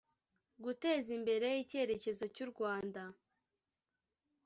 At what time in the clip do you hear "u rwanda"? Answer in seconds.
2.45-3.01